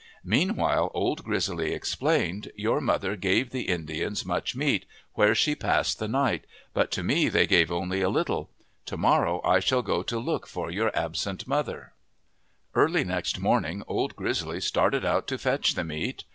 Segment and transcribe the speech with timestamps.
[0.25, 6.07] Meanwhile Old Grizzly explained:" Your mother gave the Indians much meat, where she passed the
[6.07, 8.49] night; but to me they gave only a little.
[8.87, 11.93] To morrow I shall go to look for your absent mother." '34 o P!
[11.93, 13.39] b OF THE PACIFIC NORTHWEST Early next
[13.77, 16.23] morning Old Grizzly started out to fetch the meat.